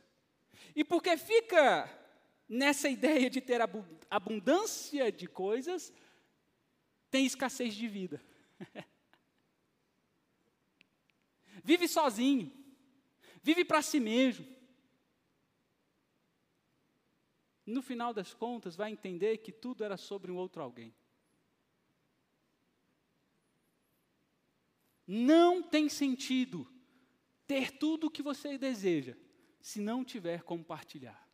[0.76, 1.90] E porque fica
[2.48, 3.60] nessa ideia de ter
[4.08, 5.92] abundância de coisas,
[7.10, 8.24] tem escassez de vida.
[11.64, 12.54] vive sozinho,
[13.42, 14.46] vive para si mesmo.
[17.66, 20.94] No final das contas, vai entender que tudo era sobre um outro alguém.
[25.12, 26.72] Não tem sentido
[27.48, 29.16] ter tudo o que você deseja
[29.60, 31.28] se não tiver como partilhar.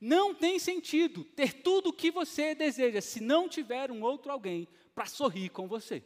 [0.00, 4.68] Não tem sentido ter tudo o que você deseja se não tiver um outro alguém
[4.94, 6.04] para sorrir com você.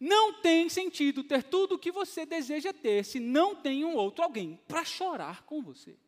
[0.00, 4.24] Não tem sentido ter tudo o que você deseja ter se não tem um outro
[4.24, 5.98] alguém para chorar com você.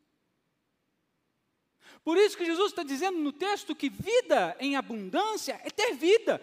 [2.06, 6.40] Por isso que Jesus está dizendo no texto que vida em abundância é ter vida.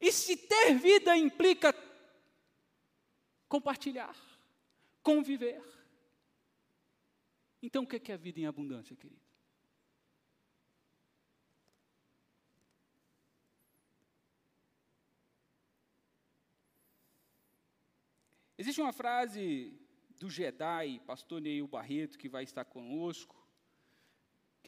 [0.00, 1.72] E se ter vida implica
[3.48, 4.16] compartilhar,
[5.00, 5.62] conviver.
[7.62, 9.22] Então o que é a vida em abundância, querido?
[18.58, 19.80] Existe uma frase
[20.18, 23.37] do Jedi, pastor Neil Barreto, que vai estar conosco,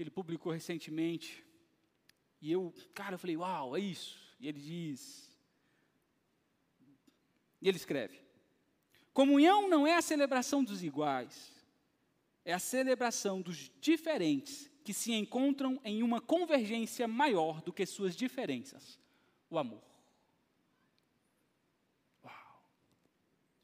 [0.01, 1.45] que ele publicou recentemente.
[2.41, 4.19] E eu, cara, eu falei, uau, é isso.
[4.41, 5.31] E ele diz.
[7.61, 8.19] E ele escreve:
[9.13, 11.53] Comunhão não é a celebração dos iguais,
[12.47, 18.17] é a celebração dos diferentes que se encontram em uma convergência maior do que suas
[18.17, 18.99] diferenças
[19.51, 19.85] o amor.
[22.25, 22.63] Uau.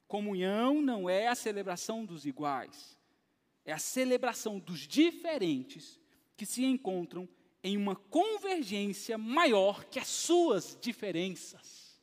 [0.07, 2.95] Comunhão não é a celebração dos iguais,
[3.65, 5.99] é a celebração dos diferentes
[6.37, 7.29] que se encontram
[7.63, 12.01] em uma convergência maior que as suas diferenças.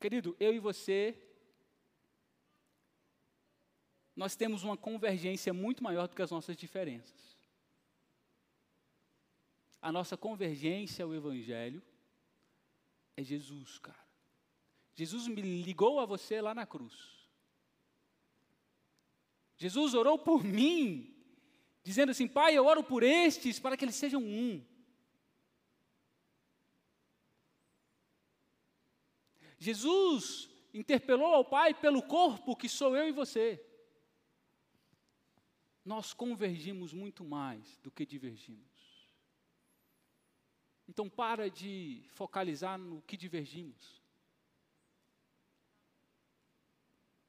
[0.00, 1.20] Querido, eu e você,
[4.14, 7.36] nós temos uma convergência muito maior do que as nossas diferenças.
[9.82, 11.82] A nossa convergência ao Evangelho
[13.16, 14.06] é Jesus, cara.
[14.94, 17.15] Jesus me ligou a você lá na cruz.
[19.56, 21.14] Jesus orou por mim,
[21.82, 24.64] dizendo assim: Pai, eu oro por estes para que eles sejam um.
[29.58, 33.62] Jesus interpelou ao Pai pelo corpo que sou eu e você.
[35.84, 38.76] Nós convergimos muito mais do que divergimos.
[40.88, 44.05] Então para de focalizar no que divergimos.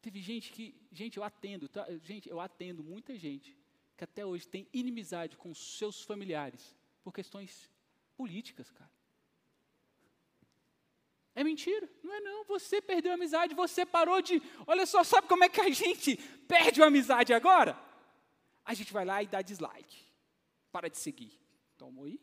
[0.08, 1.86] Teve gente que, gente, eu atendo, tá?
[2.02, 3.54] gente, eu atendo muita gente
[3.98, 7.70] que até hoje tem inimizade com seus familiares por questões
[8.16, 8.90] políticas, cara.
[11.36, 12.46] É mentira, não é não.
[12.46, 14.42] Você perdeu a amizade, você parou de.
[14.66, 16.16] Olha só, sabe como é que a gente
[16.48, 17.78] perde a amizade agora?
[18.64, 20.06] A gente vai lá e dá dislike.
[20.72, 21.38] Para de seguir.
[21.78, 22.18] Tomou aí?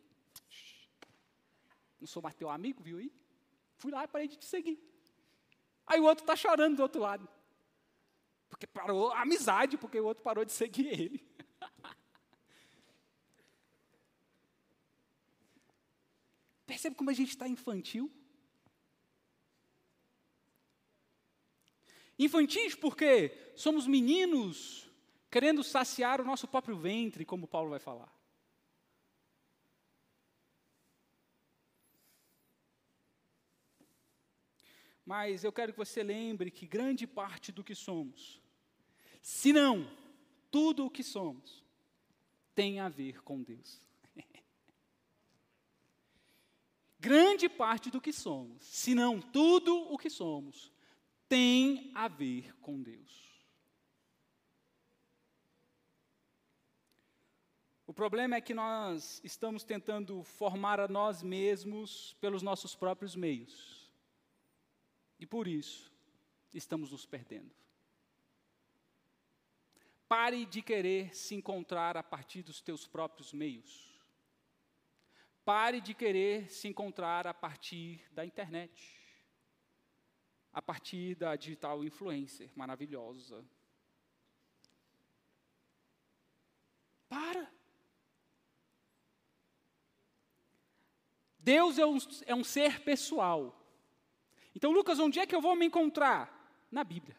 [2.00, 3.12] Não sou mais teu amigo, viu aí?
[3.76, 4.82] Fui lá e parei de te seguir.
[5.86, 7.28] Aí o outro está chorando do outro lado.
[8.48, 11.24] Porque parou a amizade, porque o outro parou de seguir ele.
[16.66, 18.10] Percebe como a gente está infantil?
[22.18, 24.88] Infantis porque somos meninos
[25.30, 28.12] querendo saciar o nosso próprio ventre, como Paulo vai falar.
[35.04, 38.40] Mas eu quero que você lembre que grande parte do que somos,
[39.22, 39.86] se não
[40.50, 41.64] tudo o que somos,
[42.54, 43.80] tem a ver com Deus.
[46.98, 50.72] grande parte do que somos, se não tudo o que somos,
[51.28, 53.24] tem a ver com Deus.
[57.86, 63.83] O problema é que nós estamos tentando formar a nós mesmos pelos nossos próprios meios.
[65.24, 65.90] E por isso,
[66.52, 67.50] estamos nos perdendo.
[70.06, 73.98] Pare de querer se encontrar a partir dos teus próprios meios.
[75.42, 79.00] Pare de querer se encontrar a partir da internet.
[80.52, 83.42] A partir da digital influencer maravilhosa.
[87.08, 87.50] Para.
[91.38, 93.63] Deus é um, é um ser pessoal.
[94.54, 96.42] Então, Lucas, onde é que eu vou me encontrar?
[96.70, 97.16] Na Bíblia.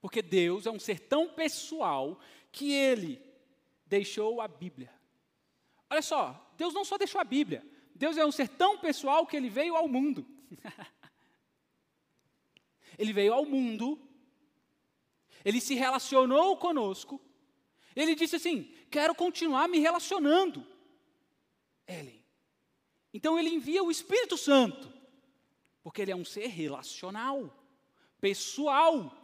[0.00, 2.18] Porque Deus é um ser tão pessoal
[2.50, 3.22] que ele
[3.86, 4.92] deixou a Bíblia.
[5.88, 9.36] Olha só, Deus não só deixou a Bíblia, Deus é um ser tão pessoal que
[9.36, 10.26] ele veio ao mundo.
[12.98, 14.00] ele veio ao mundo,
[15.44, 17.20] ele se relacionou conosco,
[17.94, 20.66] ele disse assim: quero continuar me relacionando.
[21.86, 22.21] Ellen,
[23.12, 24.92] então ele envia o Espírito Santo,
[25.82, 27.52] porque ele é um ser relacional,
[28.20, 29.16] pessoal.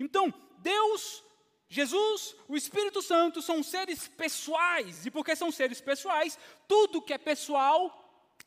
[0.00, 1.22] Então, Deus,
[1.68, 7.18] Jesus, o Espírito Santo são seres pessoais, e porque são seres pessoais, tudo que é
[7.18, 8.00] pessoal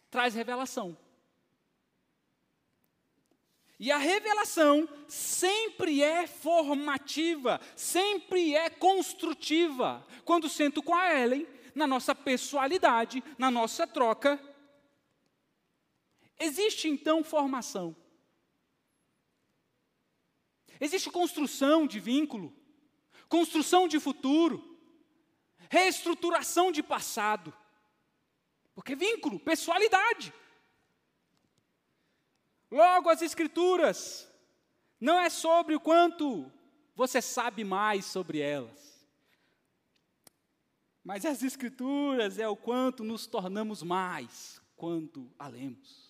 [0.09, 0.97] traz revelação.
[3.79, 10.05] E a revelação sempre é formativa, sempre é construtiva.
[10.25, 14.41] Quando sento com a Ellen, na nossa pessoalidade, na nossa troca,
[16.39, 17.95] Existe então formação.
[20.79, 22.53] Existe construção de vínculo,
[23.27, 24.77] construção de futuro,
[25.69, 27.53] reestruturação de passado.
[28.75, 30.31] Porque vínculo, pessoalidade.
[32.69, 34.31] Logo, as Escrituras
[34.99, 36.51] não é sobre o quanto
[36.95, 39.07] você sabe mais sobre elas,
[41.03, 46.06] mas as Escrituras é o quanto nos tornamos mais quando a lemos.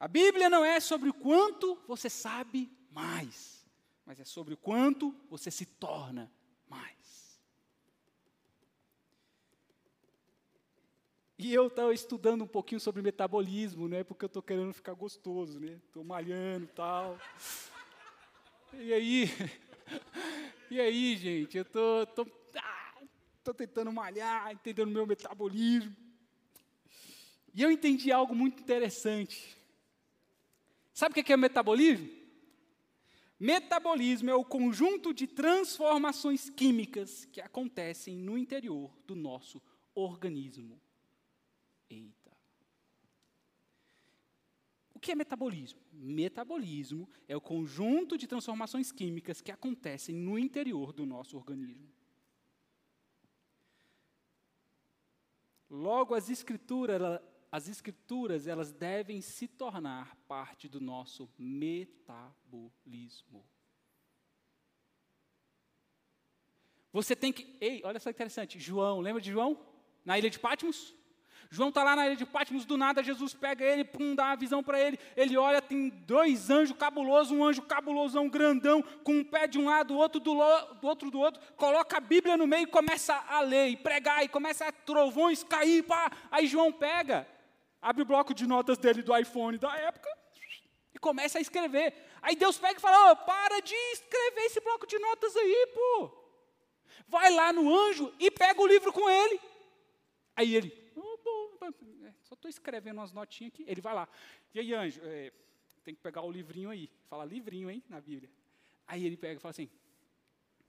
[0.00, 3.62] A Bíblia não é sobre o quanto você sabe mais,
[4.06, 6.32] mas é sobre o quanto você se torna
[6.66, 7.38] mais.
[11.38, 14.02] E eu estava estudando um pouquinho sobre metabolismo, né?
[14.02, 15.78] Porque eu estou querendo ficar gostoso, né?
[15.86, 17.18] Estou malhando e tal.
[18.72, 19.28] E aí,
[20.70, 22.26] e aí, gente, eu tô, tô,
[22.56, 23.02] ah,
[23.44, 25.94] tô tentando malhar, entendendo meu metabolismo.
[27.52, 29.59] E eu entendi algo muito interessante.
[31.00, 32.10] Sabe o que é metabolismo?
[33.38, 39.62] Metabolismo é o conjunto de transformações químicas que acontecem no interior do nosso
[39.94, 40.78] organismo.
[41.88, 42.36] Eita.
[44.92, 45.80] O que é metabolismo?
[45.90, 51.88] Metabolismo é o conjunto de transformações químicas que acontecem no interior do nosso organismo.
[55.70, 57.22] Logo, as escrituras,
[57.52, 63.44] as escrituras, elas devem se tornar parte do nosso metabolismo.
[66.92, 67.56] Você tem que.
[67.60, 68.58] Ei, olha só que interessante.
[68.58, 69.58] João, lembra de João?
[70.04, 70.94] Na ilha de Patmos?
[71.52, 74.36] João está lá na ilha de Patmos, do nada Jesus pega ele, pum, dá uma
[74.36, 74.96] visão para ele.
[75.16, 79.64] Ele olha, tem dois anjos cabulosos, um anjo cabulosão grandão, com um pé de um
[79.64, 83.40] lado, outro do, do outro do outro, coloca a Bíblia no meio e começa a
[83.40, 86.12] ler, e pregar, e começa a trovões cair, pá.
[86.30, 87.26] Aí João pega,
[87.80, 90.08] abre o bloco de notas dele do iPhone da época,
[90.94, 91.94] e começa a escrever.
[92.20, 96.20] Aí Deus pega e fala: oh, para de escrever esse bloco de notas aí, pô.
[97.08, 99.40] Vai lá no anjo e pega o livro com ele.
[100.36, 100.68] Aí ele,
[102.04, 103.64] é, só estou escrevendo umas notinhas aqui.
[103.66, 104.08] Ele vai lá.
[104.54, 105.32] E aí, anjo, é,
[105.82, 106.90] tem que pegar o livrinho aí.
[107.08, 108.30] Fala livrinho, hein, na Bíblia.
[108.86, 109.68] Aí ele pega e fala assim: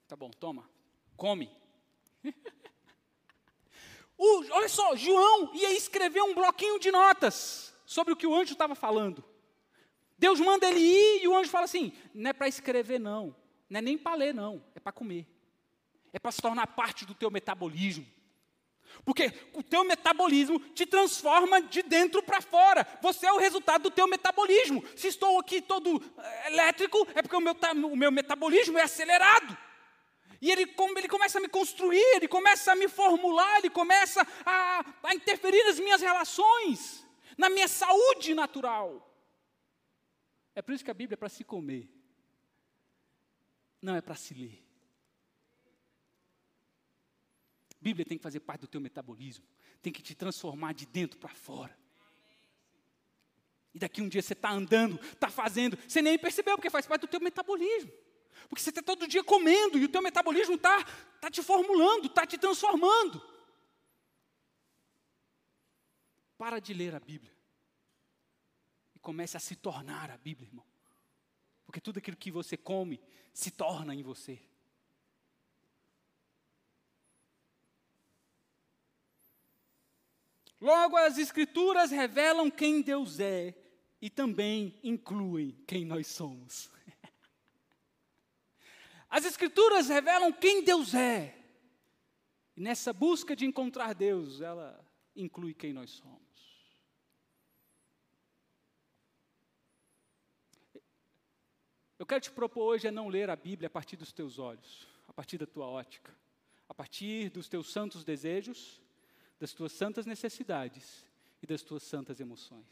[0.07, 0.69] tá bom, toma,
[1.15, 1.49] come.
[4.23, 8.53] o, olha só, João ia escrever um bloquinho de notas sobre o que o anjo
[8.53, 9.23] estava falando.
[10.15, 13.35] Deus manda ele ir e o anjo fala assim: não é para escrever, não.
[13.67, 14.63] Não é nem para ler, não.
[14.75, 15.25] É para comer.
[16.13, 18.05] É para se tornar parte do teu metabolismo.
[19.03, 22.85] Porque o teu metabolismo te transforma de dentro para fora.
[23.01, 24.83] Você é o resultado do teu metabolismo.
[24.95, 27.55] Se estou aqui todo eh, elétrico, é porque o meu,
[27.91, 29.57] o meu metabolismo é acelerado.
[30.41, 30.63] E ele,
[30.97, 35.63] ele começa a me construir, ele começa a me formular, ele começa a, a interferir
[35.65, 37.05] nas minhas relações,
[37.37, 39.07] na minha saúde natural.
[40.55, 41.87] É por isso que a Bíblia é para se comer,
[43.79, 44.63] não é para se ler.
[47.79, 49.45] Bíblia tem que fazer parte do teu metabolismo,
[49.79, 51.77] tem que te transformar de dentro para fora.
[53.73, 57.01] E daqui um dia você está andando, está fazendo, você nem percebeu, porque faz parte
[57.01, 57.91] do teu metabolismo.
[58.49, 60.83] Porque você está todo dia comendo e o teu metabolismo está
[61.19, 63.21] tá te formulando, está te transformando.
[66.37, 67.35] Para de ler a Bíblia.
[68.95, 70.65] E comece a se tornar a Bíblia, irmão.
[71.65, 72.99] Porque tudo aquilo que você come
[73.33, 74.41] se torna em você.
[80.59, 83.55] Logo, as Escrituras revelam quem Deus é
[83.99, 86.69] e também incluem quem nós somos.
[89.11, 91.37] As Escrituras revelam quem Deus é.
[92.55, 94.81] E nessa busca de encontrar Deus, ela
[95.13, 96.21] inclui quem nós somos.
[101.99, 104.87] Eu quero te propor hoje a não ler a Bíblia a partir dos teus olhos,
[105.09, 106.15] a partir da tua ótica,
[106.69, 108.81] a partir dos teus santos desejos
[109.37, 111.05] das tuas santas necessidades
[111.43, 112.65] e das tuas santas emoções.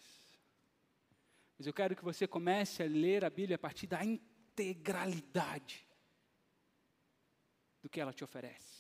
[1.58, 5.89] Mas eu quero que você comece a ler a Bíblia a partir da integralidade
[7.82, 8.80] do que ela te oferece.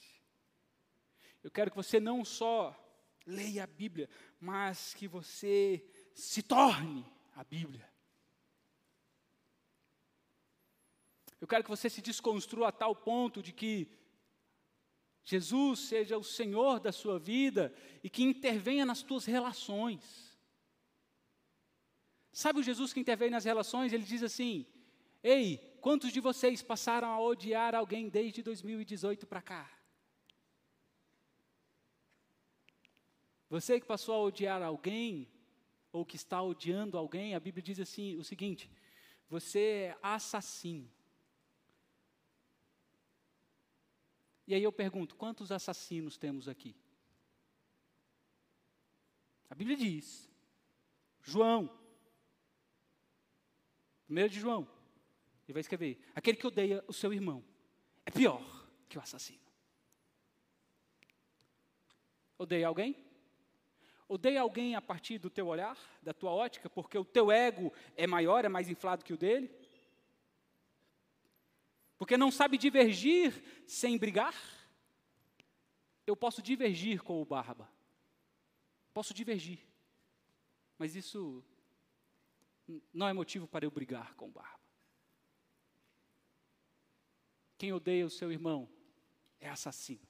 [1.43, 2.75] Eu quero que você não só
[3.25, 7.89] leia a Bíblia, mas que você se torne a Bíblia.
[11.39, 13.89] Eu quero que você se desconstrua a tal ponto de que
[15.23, 17.73] Jesus seja o Senhor da sua vida
[18.03, 20.37] e que intervenha nas tuas relações.
[22.31, 23.93] Sabe o Jesus que intervém nas relações?
[23.93, 24.65] Ele diz assim:
[25.21, 29.79] Ei, quantos de vocês passaram a odiar alguém desde 2018 para cá?
[33.49, 35.27] Você que passou a odiar alguém,
[35.91, 38.69] ou que está odiando alguém, a Bíblia diz assim: o seguinte,
[39.27, 40.89] você é assassino.
[44.47, 46.75] E aí eu pergunto: quantos assassinos temos aqui?
[49.49, 50.29] A Bíblia diz,
[51.23, 51.75] João,
[54.05, 54.67] primeiro de João,
[55.49, 57.43] ele vai escrever: aquele que odeia o seu irmão
[58.05, 58.43] é pior
[58.87, 59.39] que o assassino.
[62.37, 62.95] Odeia alguém?
[64.07, 68.07] Odeia alguém a partir do teu olhar, da tua ótica, porque o teu ego é
[68.07, 69.51] maior, é mais inflado que o dele?
[71.97, 74.35] Porque não sabe divergir sem brigar?
[76.07, 77.69] Eu posso divergir com o Barba.
[78.93, 79.59] Posso divergir.
[80.77, 81.43] Mas isso
[82.93, 84.68] não é motivo para eu brigar com barba.
[87.59, 88.69] Quem odeia o seu irmão
[89.41, 90.07] é assassino.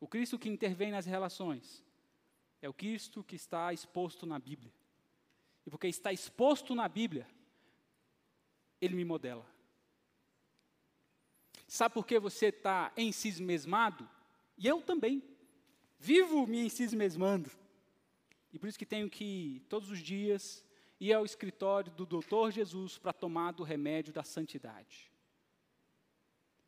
[0.00, 1.84] O Cristo que intervém nas relações
[2.60, 4.74] é o Cristo que está exposto na Bíblia.
[5.64, 7.24] E porque está exposto na Bíblia,
[8.80, 9.46] ele me modela.
[11.68, 14.10] Sabe por que você está encismesmado?
[14.58, 15.22] E eu também.
[16.00, 17.48] Vivo me encismesmando.
[18.52, 20.64] E por isso que tenho que, todos os dias,
[21.00, 25.10] ir ao escritório do doutor Jesus para tomar do remédio da santidade.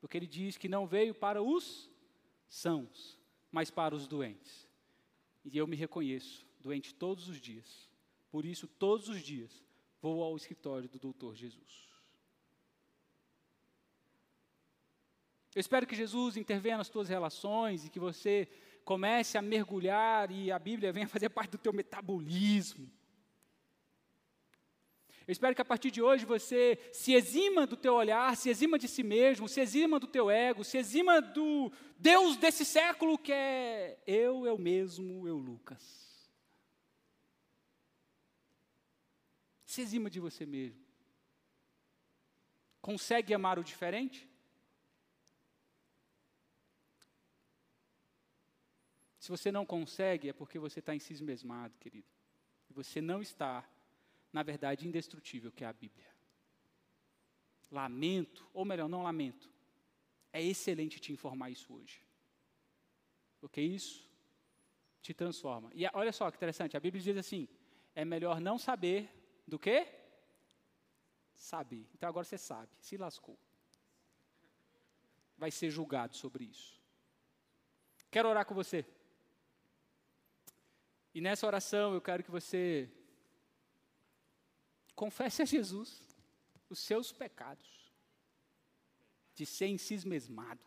[0.00, 1.90] Porque ele diz que não veio para os
[2.48, 3.20] sãos,
[3.50, 4.66] mas para os doentes.
[5.44, 7.88] E eu me reconheço doente todos os dias.
[8.30, 9.62] Por isso, todos os dias,
[10.00, 11.92] vou ao escritório do doutor Jesus.
[15.54, 18.48] Eu espero que Jesus intervenha nas tuas relações e que você
[18.86, 22.90] comece a mergulhar e a Bíblia venha fazer parte do teu metabolismo.
[25.26, 28.78] Eu espero que a partir de hoje você se exima do teu olhar, se exima
[28.78, 33.32] de si mesmo, se exima do teu ego, se exima do Deus desse século que
[33.32, 36.02] é eu, eu mesmo, eu Lucas.
[39.64, 40.82] Se exima de você mesmo.
[42.80, 44.28] Consegue amar o diferente?
[49.22, 52.08] Se você não consegue, é porque você está encismesmado, querido.
[52.68, 53.64] E você não está,
[54.32, 56.06] na verdade, indestrutível, que é a Bíblia.
[57.70, 59.50] Lamento, ou melhor, não lamento.
[60.32, 62.02] É excelente te informar isso hoje.
[63.38, 64.08] Porque isso
[65.02, 65.70] te transforma.
[65.74, 67.48] E olha só que interessante, a Bíblia diz assim:
[67.94, 69.10] é melhor não saber
[69.46, 69.86] do que
[71.34, 71.86] saber.
[71.94, 73.38] Então agora você sabe, se lascou.
[75.36, 76.80] Vai ser julgado sobre isso.
[78.10, 78.86] Quero orar com você.
[81.14, 82.90] E nessa oração eu quero que você
[84.94, 86.00] confesse a Jesus
[86.68, 87.92] os seus pecados,
[89.34, 90.60] de ser em si mesmado,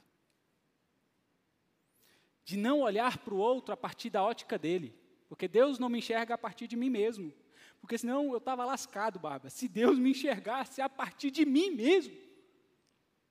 [2.43, 4.95] de não olhar para o outro a partir da ótica dele,
[5.27, 7.33] porque Deus não me enxerga a partir de mim mesmo,
[7.79, 9.49] porque senão eu estava lascado, Bárbara.
[9.49, 12.15] Se Deus me enxergasse a partir de mim mesmo,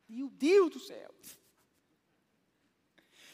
[0.09, 1.14] meu Deus do céu.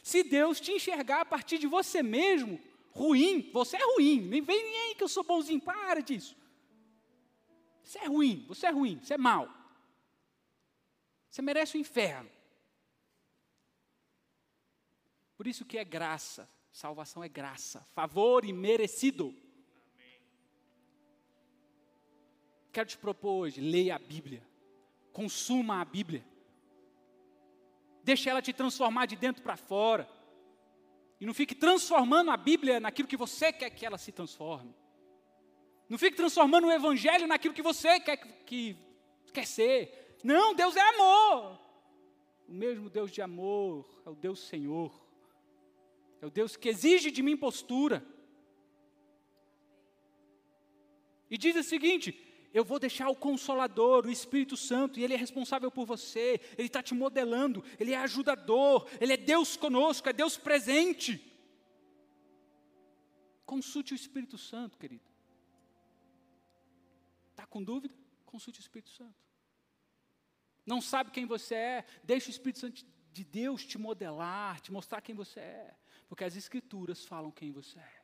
[0.03, 4.21] Se Deus te enxergar a partir de você mesmo, ruim, você é ruim.
[4.21, 6.37] Nem vem nem que eu sou bonzinho, para disso.
[7.83, 9.49] Você é ruim, você é ruim, você é mau.
[11.31, 12.31] Você merece o inferno.
[15.37, 19.35] Por isso que é graça, salvação é graça, favor e merecido.
[22.73, 24.47] Quero te propor hoje, leia a Bíblia,
[25.13, 26.25] consuma a Bíblia,
[28.05, 30.09] deixe ela te transformar de dentro para fora.
[31.21, 34.75] E não fique transformando a Bíblia naquilo que você quer que ela se transforme.
[35.91, 38.17] Não fique transformando o Evangelho naquilo que você quer
[38.47, 38.77] que
[39.33, 40.17] quer ser.
[40.23, 41.61] Não, Deus é amor.
[42.49, 45.05] O mesmo Deus de amor é o Deus Senhor.
[46.23, 48.07] É o Deus que exige de mim postura.
[51.29, 52.17] E diz o seguinte:
[52.55, 56.69] eu vou deixar o Consolador, o Espírito Santo, e Ele é responsável por você, Ele
[56.69, 61.21] está te modelando, Ele é ajudador, Ele é Deus conosco, é Deus presente.
[63.45, 65.10] Consulte o Espírito Santo, querido.
[67.51, 67.95] Com dúvida?
[68.25, 69.21] Consulte o Espírito Santo.
[70.65, 71.85] Não sabe quem você é?
[72.03, 75.77] Deixe o Espírito Santo de Deus te modelar, te mostrar quem você é,
[76.09, 78.03] porque as Escrituras falam quem você é.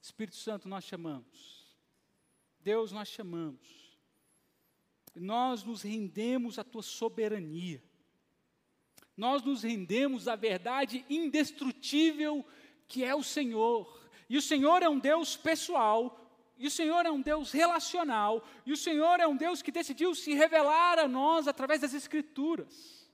[0.00, 1.60] Espírito Santo, nós chamamos
[2.62, 3.98] Deus, nós chamamos.
[5.14, 7.82] Nós nos rendemos à tua soberania.
[9.16, 12.46] Nós nos rendemos à verdade indestrutível
[12.86, 13.98] que é o Senhor.
[14.28, 16.29] E o Senhor é um Deus pessoal,
[16.60, 20.14] e o Senhor é um Deus relacional, e o Senhor é um Deus que decidiu
[20.14, 23.10] se revelar a nós através das Escrituras.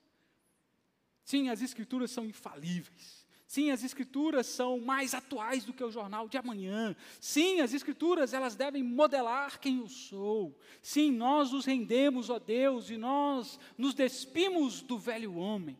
[1.24, 3.24] Sim, as Escrituras são infalíveis.
[3.46, 6.96] Sim, as escrituras são mais atuais do que o jornal de amanhã.
[7.20, 10.58] Sim, as escrituras elas devem modelar quem eu sou.
[10.82, 15.78] Sim, nós nos rendemos a Deus e nós nos despimos do velho homem.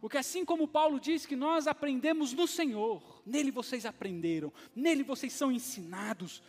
[0.00, 5.32] Porque assim como Paulo diz que nós aprendemos no Senhor, nele vocês aprenderam, nele vocês
[5.32, 6.42] são ensinados.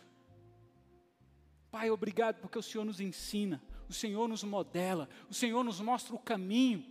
[1.70, 6.14] Pai, obrigado porque o Senhor nos ensina, o Senhor nos modela, o Senhor nos mostra
[6.14, 6.84] o caminho.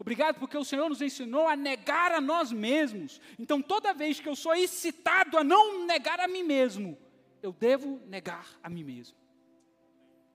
[0.00, 3.20] Obrigado porque o Senhor nos ensinou a negar a nós mesmos.
[3.38, 6.98] Então, toda vez que eu sou excitado a não negar a mim mesmo,
[7.42, 9.16] eu devo negar a mim mesmo.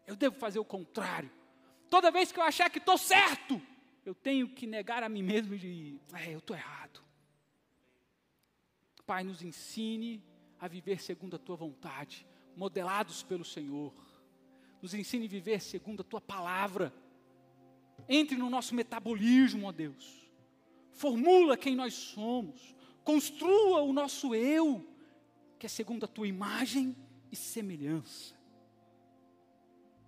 [0.06, 1.32] Eu devo fazer o contrário.
[1.90, 3.60] Toda vez que eu achar que estou certo,
[4.06, 7.04] eu tenho que negar a mim mesmo de, é, eu estou errado.
[9.06, 10.24] Pai, nos ensine
[10.60, 12.26] a viver segundo a tua vontade,
[12.56, 13.94] modelados pelo Senhor.
[14.82, 16.94] Nos ensine a viver segundo a tua palavra.
[18.08, 20.30] Entre no nosso metabolismo, ó Deus.
[20.92, 22.76] Formula quem nós somos.
[23.04, 24.88] Construa o nosso eu,
[25.58, 26.96] que é segundo a tua imagem
[27.32, 28.35] e semelhança.